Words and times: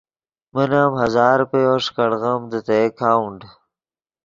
من 0.53 0.69
ام 0.81 0.93
ہزار 1.03 1.35
روپیو 1.41 1.73
ݰیکاڑیم 1.85 2.41
دے 2.51 2.59
تے 2.67 2.77
اکاؤنٹ۔ 2.87 3.39